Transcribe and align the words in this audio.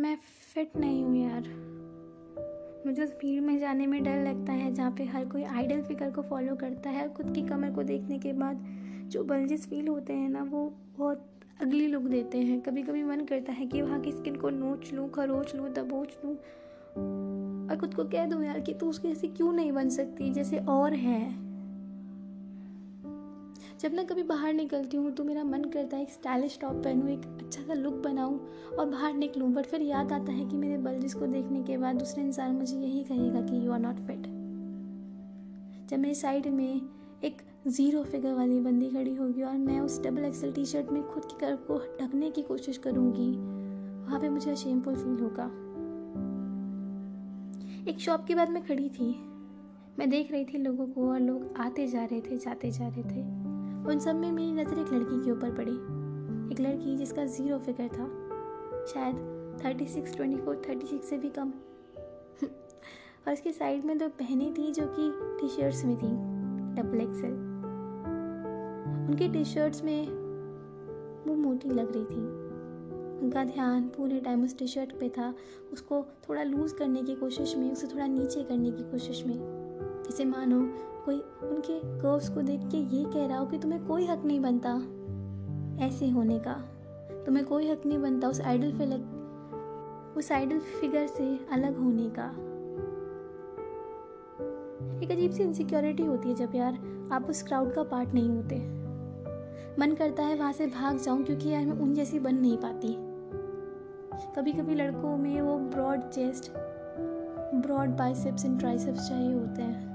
मैं 0.00 0.16
फिट 0.54 0.76
नहीं 0.76 1.04
हूँ 1.04 1.16
यार। 1.16 1.42
मुझे 2.86 3.04
उस 3.04 3.10
भीड़ 3.10 3.40
में 3.40 3.58
जाने 3.58 3.86
में 3.86 4.04
डर 4.04 4.24
लगता 4.24 4.52
है, 4.52 4.74
जहाँ 4.74 4.90
पे 4.90 5.04
हर 5.04 5.24
कोई 5.24 5.42
आइडल 5.42 5.82
फिगर 5.82 6.10
को 6.10 6.22
फॉलो 6.22 6.54
करता 6.56 6.90
है 6.90 7.08
खुद 7.14 7.34
की 7.34 7.42
कमर 7.42 7.70
को 7.70 7.82
देखने 7.82 8.18
के 8.18 8.32
बाद 8.32 8.64
जो 9.08 9.24
बल्जिस 9.24 9.66
फील 9.68 9.88
होते 9.88 10.12
हैं 10.12 10.28
ना, 10.28 10.42
वो 10.42 10.74
बहुत 10.98 11.30
अगली 11.60 11.86
लुक 11.86 12.02
देते 12.02 12.38
हैं। 12.38 12.60
कभी 12.60 12.82
कभी 12.82 13.02
मन 13.02 13.20
करता 13.20 13.52
है 13.52 13.66
कि 13.66 13.82
वहाँ 13.82 14.00
की 14.00 14.12
स्किन 14.12 14.36
को 14.36 14.50
नोच 14.50 14.92
लूँ, 14.92 15.10
खरोच 15.10 15.54
लूँ, 15.54 15.68
दबोच 15.72 16.18
लूँ। 16.24 16.34
और 17.68 17.76
खुद 17.80 17.94
को 17.94 18.04
कह 18.04 18.26
दूँ 18.26 18.44
यार 18.44 18.60
कि 18.60 18.74
तू 18.74 18.86
उसके 18.86 19.08
जैसे 19.08 19.28
क्यों 19.28 19.52
नहीं 19.52 19.72
बन 19.72 19.88
सकती, 19.88 20.32
जैसे 20.32 20.58
और 20.58 20.94
है। 20.94 21.49
जब 23.80 23.94
मैं 23.94 24.04
कभी 24.06 24.22
बाहर 24.22 24.52
निकलती 24.52 24.96
हूँ 24.96 25.10
तो 25.10 25.24
मेरा 25.24 25.42
मन 25.44 25.62
करता 25.64 25.96
है 25.96 26.02
एक 26.02 26.10
स्टाइलिश 26.10 26.58
टॉप 26.60 26.82
पहनूँ, 26.84 27.08
एक 27.08 27.20
अच्छा 27.42 27.62
सा 27.62 27.74
लुक 27.74 27.94
बनाऊँ 28.04 28.38
और 28.78 28.86
बाहर 28.86 29.12
निकलूँ। 29.14 29.48
बट 29.52 29.66
फिर 29.66 29.82
याद 29.82 30.12
आता 30.12 30.32
है 30.32 30.44
कि 30.48 30.56
मेरे 30.56 30.76
बल्जिस 30.78 31.14
को 31.14 31.26
देखने 31.26 31.62
के 31.62 31.76
बाद 31.76 31.96
दूसरे 31.96 32.22
इंसान 32.22 32.54
मुझे 32.56 32.76
यही 32.76 33.02
कहेगा 33.04 33.40
कि 33.40 33.66
यू 33.66 33.72
आर 33.72 33.78
नॉट 33.78 34.00
फिट 34.06 34.26
जब 35.90 35.98
मेरी 35.98 36.14
साइड 36.14 36.46
में 36.46 36.80
एक 37.24 37.42
ज़ीरो 37.68 38.02
फिगर 38.02 38.34
वाली 38.34 38.60
बंदी 38.60 38.90
खड़ी 38.90 39.14
होगी 39.14 39.42
और 39.42 39.56
मैं 39.56 39.80
उस 39.80 40.00
डबल 40.02 40.24
एक्सल 40.24 40.52
टी 40.52 40.64
शर्ट 40.64 40.92
में 40.92 41.02
खुद 41.04 41.24
की 41.24 41.38
कर्व 41.40 41.56
को 41.68 41.78
ढकने 42.00 42.30
की 42.30 42.42
कोशिश 42.42 42.78
करूँगी, 42.78 43.30
वहाँ 44.04 44.20
पे 44.20 44.28
मुझे 44.28 44.56
शेमफुल 44.56 44.96
फील 44.96 45.18
होगा। 45.22 45.50
एक 47.90 48.00
शॉप 48.00 48.24
के 48.26 48.34
बाद 48.34 48.50
मैं 48.50 48.66
खड़ी 48.66 48.88
थी। 48.90 49.10
मैं 49.98 50.10
देख 50.10 50.32
रही 50.32 50.44
थी 50.44 50.58
लोगों 50.58 50.86
को 50.86 51.10
और 51.10 51.20
लोग 51.20 51.54
आते 51.58 51.86
जा 51.86 52.04
रहे 52.04 52.20
थे, 52.20 52.38
जाते 52.38 52.70
जा 52.70 52.88
रहे 52.88 53.02
थे। 53.04 53.39
उन 53.86 53.98
सब 53.98 54.14
में 54.14 54.32
मेरी 54.32 54.52
नज़र 54.52 54.78
एक 54.78 54.92
लड़की 54.92 55.24
के 55.24 55.30
ऊपर 55.30 55.50
पड़ी। 55.50 55.72
एक 56.52 56.60
लड़की 56.60 56.96
जिसका 56.96 57.24
ज़ीरो 57.24 57.58
फिगर 57.58 57.88
था। 57.88 58.06
शायद 58.86 59.16
thirty 59.64 59.86
six 59.86 60.16
twenty 60.16 60.36
four 60.36 60.62
thirty 60.68 60.86
six 60.86 61.08
से 61.08 61.18
भी 61.18 61.28
कम। 61.28 61.52
और 63.26 63.32
उसकी 63.32 63.52
साइड 63.52 63.84
में 63.84 63.98
दो 63.98 64.08
बहनें 64.08 64.54
थी 64.54 64.72
जो 64.72 64.86
कि 64.86 65.12
टी 65.40 65.48
शर्ट्स 65.48 65.84
में 65.84 65.96
थी 65.96 66.40
डबल 66.82 67.00
एक्सल 67.00 67.50
उनके 69.10 69.28
टी 69.28 69.44
शर्ट्स 69.44 69.84
में 69.84 70.08
वो 71.26 71.34
मोटी 71.34 71.68
लग 71.68 71.92
रही 71.96 72.04
थी। 72.04 72.50
उनका 73.24 73.44
ध्यान 73.44 73.82
पूरे 73.82 74.20
टाइम 74.20 74.44
उस 74.44 74.58
टी 74.58 74.66
शर्ट 74.66 75.00
पे 75.00 75.08
था। 75.08 75.34
उसको 75.72 76.06
थोड़ा 76.28 76.42
लूज़ 76.42 76.74
करने 76.74 77.02
की 77.02 77.14
कोशिश 77.14 77.56
में, 77.56 77.72
उसे 77.72 77.86
थोड़ा 77.86 78.06
नीचे 78.06 78.42
करने 78.42 78.70
की 78.70 78.82
कोशिश 78.82 79.26
में। 79.26 79.59
जैसे 80.10 80.24
मानो, 80.24 80.60
कोई 81.04 81.16
उनके 81.50 82.00
कर्व्स 82.00 82.28
को 82.28 82.42
देख 82.42 82.60
के 82.60 82.76
ये 82.76 83.04
कह 83.04 83.26
रहा 83.26 83.38
हो 83.38 83.46
कि 83.46 83.58
तुम्हें 83.58 83.86
कोई 83.86 84.06
हक 84.06 84.22
नहीं 84.24 84.40
बनता। 84.40 84.70
ऐसे 85.86 86.08
होने 86.08 86.38
का। 86.38 86.52
तुम्हें 87.26 87.46
कोई 87.46 87.70
हक 87.70 87.82
नहीं 87.86 87.98
बनता 87.98 88.28
उस 88.28 88.40
आइडल 88.40 88.72
फिगर 88.72 90.14
उस 90.16 90.32
आइडल 90.32 90.58
फिगर 90.58 91.06
से 91.06 91.46
अलग 91.52 91.78
होने 91.78 92.10
का। 92.10 92.24
एक 95.02 95.10
अजीब 95.10 95.30
सी 95.30 95.42
इनसिक्योरिटी 95.42 96.04
होती 96.04 96.28
है 96.28 96.34
जब 96.34 96.54
यार 96.54 96.78
आप 97.12 97.26
उस 97.30 97.42
क्राउड 97.42 97.72
का 97.74 97.82
पार्ट 97.82 98.14
नहीं 98.14 98.30
होते। 98.30 98.56
मन 99.80 99.94
करता 99.94 100.22
है 100.22 100.36
वहाँ 100.36 100.52
से 100.52 100.66
भाग 100.66 100.98
जाऊँ 100.98 101.22
क्योंकि 101.24 101.48
यार 101.48 101.66
मैं 101.66 101.80
उन 101.80 101.94
जैसी 101.94 102.18
बन 102.18 102.34
नहीं 102.34 102.56
पाती। 102.56 102.96
कभी 104.36 104.52
कभी 104.52 104.74
लड़कों 104.74 105.16
में 105.16 105.40
वो 105.40 105.58
broad 105.58 106.00
chest 106.00 106.52
broad 107.54 107.88
biceps 107.88 108.44
and 108.44 108.58
triceps 108.58 109.08
चाहिए 109.08 109.34
होते 109.34 109.62
हैं। 109.62 109.89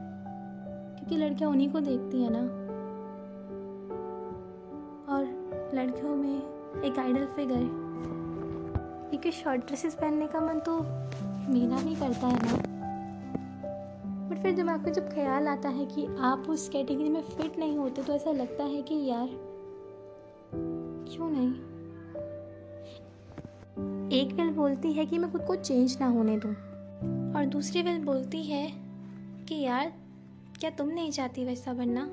क्योंकि 1.05 1.25
लड़कियाँ 1.25 1.49
उन्हीं 1.51 1.69
को 1.69 1.79
देखती 1.79 2.21
हैं 2.23 2.29
ना। 2.31 2.39
और 5.13 5.23
लड़कियों 5.75 6.15
में 6.15 6.81
एक 6.83 6.99
आइडल 6.99 7.25
फिगर 7.25 7.67
क्योंकि 9.09 9.31
शॉर्ट 9.31 9.65
ड्रेसेस 9.67 9.95
पहनने 9.95 10.27
का 10.27 10.39
मन 10.39 10.59
तो 10.59 10.77
मेरा 11.51 11.81
भी 11.83 11.95
करता 11.95 12.27
है 12.27 12.39
ना। 12.45 12.57
बट 14.29 14.41
फिर 14.41 14.55
दिमाग 14.55 14.85
में 14.85 14.93
जब 14.93 15.09
ख्याल 15.13 15.47
आता 15.47 15.69
है 15.69 15.85
कि 15.85 16.05
आप 16.19 16.45
उस 16.49 16.69
कैटेगरी 16.69 17.09
में 17.09 17.21
फिट 17.21 17.59
नहीं 17.59 17.77
होते 17.77 18.03
तो 18.03 18.13
ऐसा 18.13 18.31
लगता 18.31 18.63
है 18.63 18.81
कि 18.81 18.95
यार, 19.05 19.27
क्यों 21.09 21.29
नहीं? 21.29 21.51
एक 24.11 24.33
विल 24.33 24.49
बोलती 24.49 24.93
है 24.93 25.05
कि 25.05 25.17
मैं 25.17 25.31
खुद 25.31 25.41
को 25.41 25.55
चेंज 25.55 25.97
ना 26.01 26.07
होने 26.07 26.37
दूँ। 26.37 26.51
और 27.33 27.45
दूसरी 27.45 27.81
विल 27.81 28.03
बोलती 28.05 28.43
है 28.43 28.67
कि 29.45 29.55
यार 29.55 29.93
क्या 30.59 30.69
तुम 30.69 30.89
नहीं 30.89 31.11
चाहती 31.11 31.45
वैसा 31.45 31.73
बनना? 31.73 32.07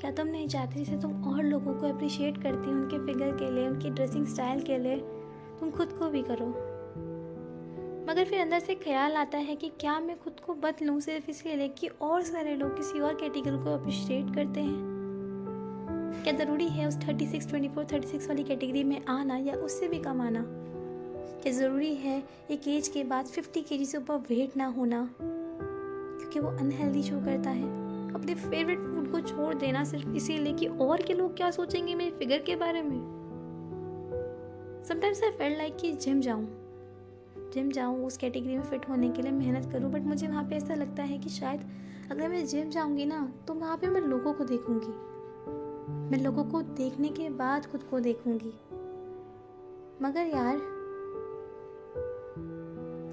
क्या 0.00 0.10
तुम 0.10 0.26
नहीं 0.26 0.48
चाहती 0.48 0.84
जैसे 0.84 1.00
तुम 1.00 1.24
और 1.24 1.42
लोगों 1.42 1.74
को 1.74 1.86
अप्रिशिएट 1.86 2.42
करती 2.42 2.70
उनके 2.70 3.06
फिगर 3.06 3.36
के 3.36 3.50
लिए, 3.50 3.68
उनकी 3.68 3.90
ड्रेसिंग 3.90 4.26
स्टाइल 4.26 4.60
के 4.60 4.78
लिए? 4.78 4.96
तुम 5.60 5.70
खुद 5.70 5.88
को 5.92 6.08
भी 6.08 6.22
करो। 6.22 6.46
मगर 8.08 8.24
फिर 8.24 8.40
अंदर 8.40 8.58
से 8.58 8.74
ख्याल 8.74 9.12
आता 9.12 9.38
है 9.38 9.56
कि 9.56 9.68
क्या 9.68 10.00
मैं 10.00 10.18
खुद 10.18 10.40
को 10.46 10.54
बदलूँ 10.54 11.00
सिर्फ़ 11.00 11.30
इसके 11.30 11.56
लिए 11.56 11.68
कि 11.68 11.86
और 11.86 12.22
सारे 12.22 12.56
लोग 12.56 12.76
किसी 12.76 13.00
और 13.00 13.14
कैटेगरी 13.14 13.64
को 13.64 13.74
अप्रिशिएट 13.74 14.34
करते 14.34 14.60
हैं? 14.60 14.92
क्या 16.24 16.32
ज़रूरी 16.32 16.68
है 16.68 16.88
उस 16.88 16.96
thirty 16.96 17.26
six 17.26 17.48
twenty 17.48 17.68
four 17.68 17.86
thirty 17.92 18.08
six 18.08 18.28
वाली 18.28 18.44
कैटेगरी 18.44 18.84
में 18.84 19.04
आना 19.04 19.36
या 19.36 19.54
उससे 19.54 19.88
भी 19.88 19.98
कम 19.98 20.20
आना? 20.20 20.44
क्या 21.42 21.52
ज़रूरी 21.52 21.94
है 21.94 22.22
एक 22.50 22.68
एज 22.68 22.88
के 22.88 23.04
बाद 23.04 23.26
फिफ्टी 23.26 23.60
के 23.60 23.78
जी 23.78 23.86
से 23.86 23.98
ऊपर 23.98 24.16
वेट 24.16 24.56
ना 24.56 24.66
होना? 24.66 25.14
क्योंकि 26.32 26.50
वो 26.50 26.58
अनहेल्दी 26.58 27.02
शो 27.02 27.16
करता 27.16 27.50
है। 27.50 27.82
अपने 28.14 28.34
फेवरेट 28.34 28.78
फ़ूड 28.78 29.12
को 29.12 29.20
छोड़ 29.20 29.54
देना 29.54 29.84
सिर्फ़ 29.84 30.08
इसीलिए 30.08 30.52
कि 30.52 30.66
और 30.66 31.02
के 31.02 31.14
लोग 31.14 31.36
क्या 31.36 31.50
सोचेंगे 31.50 31.94
मेरे 31.94 32.10
फिगर 32.10 32.38
के 32.38 32.56
बारे 32.56 32.82
में। 32.82 33.22
समटाइम्स 34.88 35.22
आई 35.24 35.30
फेल 35.30 35.58
लाइक 35.58 35.76
कि 35.76 35.92
जिम 35.92 36.20
जाऊँ। 36.20 36.46
जिम 37.54 37.70
जाऊँ, 37.70 38.06
उस 38.06 38.16
कैटेगरी 38.16 38.56
में 38.56 38.64
फिट 38.64 38.88
होने 38.88 39.08
के 39.08 39.22
लिए 39.22 39.32
मेहनत 39.32 39.72
करूँ 39.72 39.92
बट 39.92 40.00
मुझे 40.00 40.28
वहाँ 40.28 40.44
पे 40.44 40.56
ऐसा 40.56 40.74
लगता 40.74 41.02
है 41.02 41.18
कि 41.18 41.28
शायद 41.28 41.60
अगर 42.10 42.28
मैं 42.28 42.46
जिम 42.46 42.70
जाऊँगी 42.70 43.04
ना 43.04 43.32
तो 43.46 43.54
वहाँ 43.54 43.76
पे 43.76 43.86
मैं 43.86 44.00
लोगों 44.00 44.32
को 44.32 44.44
देखूँगी। 44.44 45.12
मैं 46.10 46.24
लोगों 46.24 46.44
को 46.44 46.62
देखने 46.62 47.08
के 47.08 47.30
बाद 47.30 47.66
खुद 47.66 47.82
को 47.82 48.00
देखूँगी। 48.00 48.54
मगर 50.02 50.26
यार, 50.26 50.56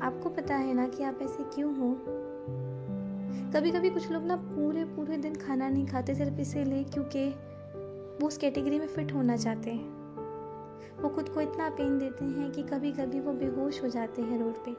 आपको 0.02 0.30
पता 0.30 0.56
है 0.56 0.74
ना 0.74 0.88
कि 0.88 1.04
आप 1.04 1.20
ऐसे 1.22 1.44
क्यों 1.44 1.78
हो? 1.78 1.96
कभी 3.56 3.72
कभी 3.72 3.90
कुछ 3.90 4.12
लोग 4.12 4.24
ना 4.24 4.36
पूरे 4.36 4.86
पूरे 4.86 5.18
दिन 5.18 5.36
खाना 5.36 5.70
नहीं 5.70 5.88
खाते, 5.88 6.16
सिर्फ़ 6.16 6.40
इसीलिए 6.40 6.84
क्योंकि 6.84 7.30
वो 8.22 8.28
उस 8.28 8.38
कैटेगरी 8.38 8.80
में 8.80 8.88
फिट 8.88 9.14
होना 9.14 9.38
चाहते 9.38 9.72
हैं। 9.72 10.00
वो 11.02 11.10
खुद 11.10 11.30
को 11.30 11.42
इतना 11.42 11.70
पेन 11.70 12.00
देते 12.00 12.26
हैं 12.26 12.52
कि 12.52 12.64
कभी 12.64 12.92
कभी 12.92 13.20
वो 13.20 13.34
बेहोश 13.34 13.84
हो 13.84 13.88
जाते 13.88 14.22
हैं 14.22 14.40
रोड 14.40 14.54
पे। 14.54 14.72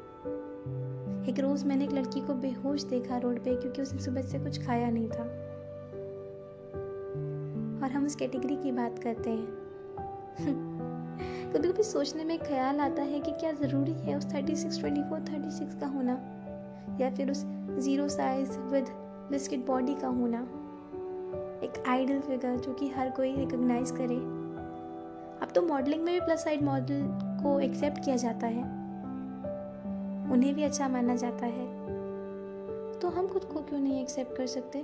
एक 1.31 1.41
रोज़ 1.41 1.67
मैंने 1.67 1.85
एक 1.85 1.93
लड़की 1.93 2.21
को 2.21 2.35
बेहोश 2.35 2.83
देखा 2.83 3.19
रोड 3.19 3.45
पे 3.45 3.57
क्योंकि 3.57 3.83
उसने 3.83 4.01
सुबह 4.01 4.23
से 4.23 4.39
कुछ 4.39 4.67
खाया 4.67 4.91
नहीं 4.91 5.09
था। 5.09 5.23
और 7.85 7.91
हम 7.93 8.07
उस 8.07 8.17
कैटेगरी 8.17 8.57
की 8.57 8.73
बात 8.73 8.99
करते 8.99 9.31
हैं। 9.31 9.47
कभी 11.53 11.73
कभी 11.73 11.83
सोचने 11.83 12.25
में 12.25 12.39
ख्याल 12.39 12.81
आता 12.81 13.03
है 13.03 13.21
कि 13.21 13.31
क्या 13.33 13.53
ज़रूरी 13.53 13.93
है 13.93 14.19
उस 14.19 14.35
thirty 14.35 14.57
six 14.57 14.81
twenty 14.81 15.03
four 15.03 15.21
thirty 15.21 15.51
six 15.51 15.75
का 15.75 15.87
होना? 15.87 16.37
या 17.01 17.11
फिर 17.11 17.31
उस 17.31 17.45
zero 17.81 18.09
size 18.09 18.59
with 18.59 18.85
biscuit 19.31 19.67
body 19.67 19.95
का 19.95 20.09
होना 20.09 20.43
एक 21.65 21.85
आइडल 21.89 22.21
फिगर 22.21 22.57
जो 22.57 22.75
कि 22.75 22.89
हर 22.89 23.11
कोई 23.11 23.37
रिकॉग्नाइज 23.37 23.91
करे। 23.91 24.17
अब 25.41 25.49
तो 25.55 25.63
मॉडलिंग 25.63 26.03
में 26.03 26.21
भी 26.21 26.27
प्लस 26.27 26.45
साइड 26.45 26.63
मॉडल 26.63 27.03
को 27.43 27.61
एक्सेप्ट 27.61 28.05
किया 28.05 28.17
जाता 28.17 28.47
है। 28.47 28.63
उन्हें 30.33 30.55
भी 30.55 30.63
अच्छा 30.63 30.89
माना 30.89 31.17
जाता 31.17 31.47
है। 31.47 31.67
तो 33.01 33.09
हम 33.09 33.29
खुद 33.29 33.45
को 33.45 33.61
क्यों 33.61 33.81
नहीं 33.81 34.03
एक्सेप्ट 34.03 34.37
कर 34.37 34.47
सकते? 34.47 34.79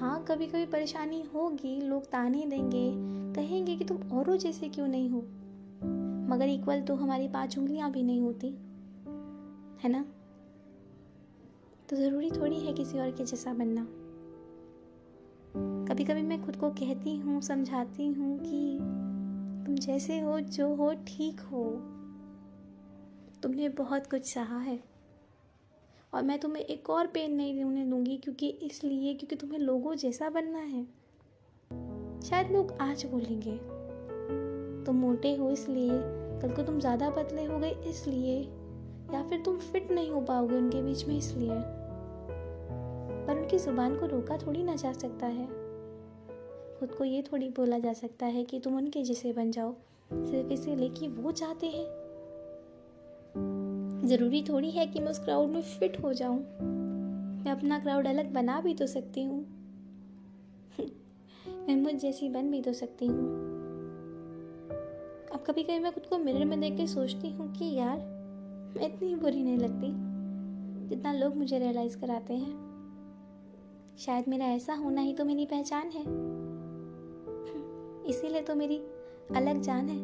हाँ 0.00 0.24
कभी 0.28 0.46
कभी 0.46 0.66
परेशानी 0.66 1.24
होगी, 1.34 1.80
लोग 1.80 2.04
ताने 2.04 2.46
देंगे, 2.46 2.92
कहेंगे 3.34 3.76
कि 3.76 3.84
तुम 3.84 3.98
औरों 4.12 4.36
जैसे 4.36 4.68
क्यों 4.68 4.88
नहीं 4.88 5.10
हो? 5.10 5.20
मगर 6.34 6.48
इक्वल 6.48 6.80
तो 6.80 6.94
हमारी 6.94 7.28
पाँच 7.28 7.58
उंगलियाँ 7.58 7.90
भी 7.90 8.02
नहीं 8.02 8.20
होती, 8.20 8.48
है 9.84 9.88
ना? 9.88 10.04
तो 11.90 11.96
ज़रूरी 11.96 12.30
थोड़ी 12.30 12.60
है 12.60 12.72
किसी 12.72 12.98
और 12.98 13.10
के 13.10 13.24
जैसा 13.24 13.52
बनना। 13.52 13.86
कभी 15.88 16.04
कभी 16.04 16.22
मैं 16.22 16.44
खुद 16.44 16.56
को 16.56 16.70
कहती 16.70 17.16
हूँ, 17.16 17.40
समझाती 17.40 18.06
हूँ 18.06 18.38
कि 18.38 18.78
तुम 19.66 19.74
जैसे 19.74 20.18
हो, 20.20 20.40
जो 20.40 20.74
हो, 20.74 20.92
ठीक 20.92 21.40
हो। 21.40 21.64
तुमने 23.42 23.68
बहुत 23.68 24.06
कुछ 24.06 24.34
सहा 24.34 24.58
है। 24.58 24.84
और 26.14 26.22
मैं 26.22 26.38
तुम्हें 26.38 26.64
एक 26.64 26.90
और 26.90 27.06
पेन 27.06 27.34
नहीं 27.34 27.64
होने 27.64 27.84
दूँगी 27.84 28.16
क्योंकि 28.16 28.48
इसलिए, 28.48 29.14
क्योंकि 29.14 29.36
तुम्हें 29.36 29.58
लोगों 29.58 29.94
जैसा 29.94 30.30
बनना 30.30 30.58
है। 30.58 30.84
शायद 32.22 32.50
लोग 32.52 32.72
आज 32.80 33.06
बोलेंगे, 33.06 33.56
तुम 34.86 34.96
मोटे 34.96 35.36
हो 35.36 35.50
इसलिए, 35.50 35.90
कल 36.42 36.54
को 36.56 36.62
तुम 36.62 36.80
ज़्यादा 36.80 37.10
पतले 37.10 37.44
हो 37.44 37.58
गए 37.58 37.70
इसलिए, 37.70 38.40
या 39.14 39.22
फिर 39.28 39.40
तुम 39.40 39.58
फिट 39.58 39.90
नहीं 39.90 40.10
हो 40.10 40.20
पाओगे 40.20 40.56
उनके 40.56 40.82
बीच 40.82 41.06
में 41.06 41.18
इसलिए। 41.18 41.79
उनकी 43.50 43.64
ज़ुबान 43.64 43.94
को 43.96 44.06
रोका 44.06 44.36
थोड़ी 44.36 44.62
ना 44.62 44.74
जा 44.76 44.92
सकता 44.92 45.26
है। 45.26 45.46
खुद 46.78 46.94
को 46.98 47.04
ये 47.04 47.22
थोड़ी 47.22 47.48
बोला 47.48 47.78
जा 47.78 47.92
सकता 47.92 48.26
है 48.26 48.44
कि 48.44 48.60
तुम 48.60 48.76
उनके 48.76 49.02
जैसे 49.02 49.32
बन 49.32 49.50
जाओ, 49.50 49.74
सिर्फ़ 50.12 50.52
इसलिए 50.52 50.88
कि 50.88 51.08
वो 51.08 51.32
चाहते 51.32 51.66
हैं। 51.66 51.86
ज़रूरी 54.06 54.42
थोड़ी 54.42 54.70
है 54.70 54.86
कि 54.86 55.00
मैं 55.00 55.08
उस 55.08 55.18
क्राउड 55.18 55.50
में 55.50 55.62
फिट 55.62 56.02
हो 56.04 56.12
जाऊँ। 56.12 56.38
मैं 57.44 57.52
अपना 57.52 57.78
क्राउड 57.78 58.06
अलग 58.06 58.32
बना 58.32 58.60
भी 58.60 58.74
तो 58.74 58.86
सकती 58.86 59.24
हूँ। 59.24 59.42
मैं 61.48 61.76
मुझ 61.76 61.94
जैसी 61.94 62.28
बन 62.28 62.50
भी 62.50 62.62
तो 62.62 62.72
सकती 62.72 63.06
हूँ। 63.06 63.28
अब 65.34 65.44
कभी 65.46 65.62
कभी 65.62 65.78
मैं 65.78 65.92
खुद 65.92 66.06
को 66.06 66.18
मिरर 66.18 66.44
में 66.44 66.60
देख 66.60 66.76
के 66.76 66.86
सोचती 66.86 67.30
हूँ 67.30 67.52
कि 67.52 67.74
यार, 67.74 67.98
मैं 68.76 68.94
इतनी 68.94 69.14
बुरी 69.14 69.42
नहीं 69.42 69.58
लगती 69.58 69.92
जितना 70.88 71.12
लोग 71.12 71.36
मुझे 71.36 71.58
रियलाइज़ 71.58 71.98
कराते 71.98 72.34
हैं। 72.34 72.69
शायद 74.00 74.24
मेरा 74.28 74.44
ऐसा 74.44 74.74
होना 74.74 75.00
ही 75.00 75.12
तो 75.12 75.24
मेरी 75.24 75.46
पहचान 75.46 75.86
है। 75.86 76.02
इसीलिए 78.10 78.40
तो 78.40 78.54
मेरी 78.54 78.76
अलग 79.36 79.60
जान 79.60 79.88
है। 79.88 79.98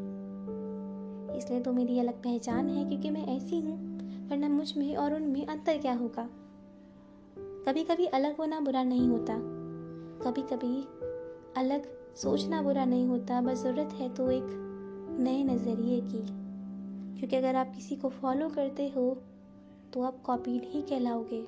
इसलिए 1.38 1.60
तो 1.60 1.72
मेरी 1.72 1.98
अलग 1.98 2.14
पहचान 2.14 2.68
है 2.68 2.84
क्योंकि 2.88 3.10
मैं 3.10 3.26
ऐसी 3.26 3.60
हूँ, 3.60 3.76
वरना 4.28 4.48
मुझमें 4.48 4.96
और 4.96 5.14
उनमें 5.14 5.46
अंतर 5.46 5.78
क्या 5.78 5.94
होगा? 5.94 6.28
कभी 7.38 7.84
कभी 7.84 8.06
अलग 8.06 8.36
होना 8.36 8.60
बुरा 8.60 8.82
नहीं 8.82 9.08
होता। 9.08 9.36
कभी 10.24 10.42
कभी 10.42 10.84
अलग 11.56 11.86
सोचना 12.16 12.62
बुरा 12.62 12.84
नहीं 12.84 13.06
होता, 13.06 13.40
बस 13.40 13.62
ज़रूरत 13.62 13.92
है 13.92 14.14
तो 14.14 14.30
एक 14.30 14.46
नए 15.20 15.44
नज़रिए 15.44 16.00
की। 16.00 16.46
क्योंकि 17.18 17.36
अगर 17.36 17.56
आप 17.56 17.72
किसी 17.74 17.96
को 17.96 18.08
फॉलो 18.08 18.48
करते 18.48 18.88
हो 18.88 19.16
तो 19.92 20.02
आप 20.02 20.22
कॉपीड 20.22 20.62
ही 20.64 20.82
कहलाओगे। 20.82 21.42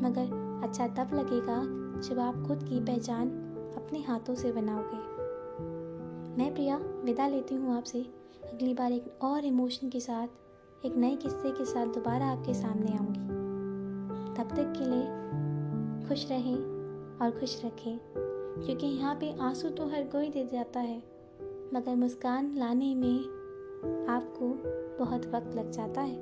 मगर 0.00 0.39
अच्छा 0.62 0.86
तब 0.86 1.14
लगेगा 1.14 1.62
जब 2.00 2.18
आप 2.18 2.42
खुद 2.46 2.62
की 2.62 2.80
पहचान 2.80 3.28
अपने 3.76 4.00
हाथों 4.02 4.34
से 4.34 4.52
बनाओगे। 4.52 4.96
मैं 6.36 6.52
प्रिया, 6.54 6.76
विदा 7.04 7.28
लेती 7.28 7.54
हूँ 7.54 7.76
आपसे। 7.76 8.00
अगली 8.52 8.74
बार 8.74 8.92
एक 8.92 9.22
और 9.22 9.44
इमोशन 9.44 9.88
के 9.88 10.00
साथ, 10.00 10.28
एक 10.86 10.96
नए 10.96 11.16
किस्से 11.16 11.50
के 11.50 11.64
साथ 11.64 11.86
दोबारा 11.86 12.26
आपके 12.26 12.54
सामने 12.54 12.96
आऊँगी। 12.96 13.20
तब 14.34 14.56
तक 14.56 14.72
के 14.78 14.84
लिए 14.84 16.08
खुश 16.08 16.28
रहें 16.30 16.56
और 17.22 17.30
खुश 17.30 17.64
रखें, 17.64 17.98
क्योंकि 18.64 18.86
यहाँ 18.86 19.14
पे 19.14 19.32
आँसू 19.40 19.68
तो 19.68 19.86
हर 19.86 20.04
कोई 20.04 20.30
दे 20.30 20.48
जाता 20.52 20.80
है, 20.80 20.98
मगर 21.74 21.96
मुस्कान 21.96 22.54
लाने 22.56 22.94
में 22.94 24.06
आपको 24.08 24.48
बहुत 25.04 25.26
वक्त 25.26 25.54
लग 25.56 25.70
जाता 25.70 26.00
है। 26.00 26.16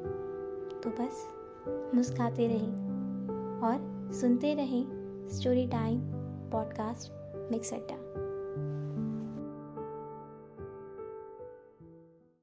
तो 0.80 0.90
बस 0.90 1.26
मुस्काते 1.94 2.46
रहें 2.46 2.72
और 3.62 3.97
सुनते 4.12 4.54
रहें 4.54 4.84
स्टोरी 5.28 5.66
टाइम 5.66 6.00
पॉडकास्ट 6.52 7.12
मिक्स 7.52 7.72
अड्डा। 7.74 8.07